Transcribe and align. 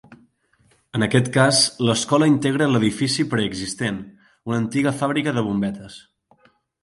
En 0.99 1.03
aquest 1.07 1.27
cas, 1.33 1.59
l’escola 1.89 2.29
integra 2.31 2.69
l’edifici 2.71 3.25
preexistent, 3.33 4.01
una 4.53 4.59
antiga 4.63 4.97
fàbrica 5.03 5.35
de 5.39 5.45
bombetes. 5.51 6.01